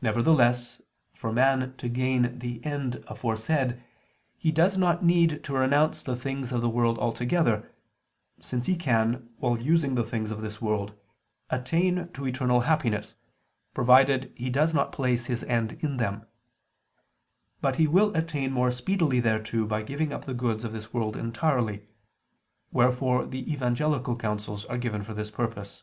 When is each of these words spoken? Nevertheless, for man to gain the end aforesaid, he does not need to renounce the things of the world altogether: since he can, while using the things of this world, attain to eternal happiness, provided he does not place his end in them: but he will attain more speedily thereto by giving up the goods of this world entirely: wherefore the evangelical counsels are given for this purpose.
Nevertheless, 0.00 0.80
for 1.14 1.32
man 1.32 1.74
to 1.78 1.88
gain 1.88 2.38
the 2.38 2.64
end 2.64 3.02
aforesaid, 3.08 3.82
he 4.36 4.52
does 4.52 4.78
not 4.78 5.02
need 5.04 5.42
to 5.42 5.52
renounce 5.52 6.00
the 6.00 6.14
things 6.14 6.52
of 6.52 6.60
the 6.60 6.68
world 6.68 6.96
altogether: 7.00 7.68
since 8.38 8.66
he 8.66 8.76
can, 8.76 9.30
while 9.38 9.60
using 9.60 9.96
the 9.96 10.04
things 10.04 10.30
of 10.30 10.42
this 10.42 10.62
world, 10.62 10.94
attain 11.50 12.08
to 12.12 12.24
eternal 12.24 12.60
happiness, 12.60 13.16
provided 13.74 14.32
he 14.36 14.48
does 14.48 14.72
not 14.72 14.92
place 14.92 15.26
his 15.26 15.42
end 15.42 15.72
in 15.80 15.96
them: 15.96 16.24
but 17.60 17.74
he 17.74 17.88
will 17.88 18.14
attain 18.16 18.52
more 18.52 18.70
speedily 18.70 19.18
thereto 19.20 19.66
by 19.66 19.82
giving 19.82 20.12
up 20.12 20.24
the 20.24 20.34
goods 20.34 20.62
of 20.62 20.70
this 20.70 20.94
world 20.94 21.16
entirely: 21.16 21.84
wherefore 22.70 23.26
the 23.26 23.52
evangelical 23.52 24.14
counsels 24.14 24.64
are 24.66 24.78
given 24.78 25.02
for 25.02 25.14
this 25.14 25.32
purpose. 25.32 25.82